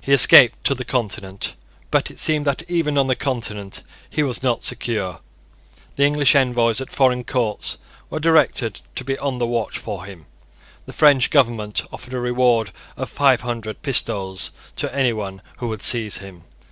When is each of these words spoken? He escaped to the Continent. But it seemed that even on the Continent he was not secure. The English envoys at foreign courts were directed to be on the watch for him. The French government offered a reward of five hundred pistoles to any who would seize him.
He 0.00 0.12
escaped 0.12 0.64
to 0.64 0.74
the 0.74 0.84
Continent. 0.84 1.54
But 1.92 2.10
it 2.10 2.18
seemed 2.18 2.44
that 2.46 2.68
even 2.68 2.98
on 2.98 3.06
the 3.06 3.14
Continent 3.14 3.84
he 4.10 4.24
was 4.24 4.42
not 4.42 4.64
secure. 4.64 5.20
The 5.94 6.02
English 6.02 6.34
envoys 6.34 6.80
at 6.80 6.90
foreign 6.90 7.22
courts 7.22 7.78
were 8.10 8.18
directed 8.18 8.80
to 8.96 9.04
be 9.04 9.16
on 9.20 9.38
the 9.38 9.46
watch 9.46 9.78
for 9.78 10.04
him. 10.04 10.26
The 10.86 10.92
French 10.92 11.30
government 11.30 11.82
offered 11.92 12.14
a 12.14 12.18
reward 12.18 12.72
of 12.96 13.08
five 13.08 13.42
hundred 13.42 13.82
pistoles 13.82 14.50
to 14.74 14.92
any 14.92 15.10
who 15.10 15.68
would 15.68 15.82
seize 15.82 16.16
him. 16.16 16.42